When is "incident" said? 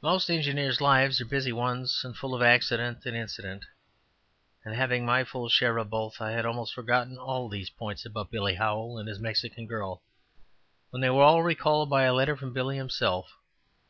3.14-3.66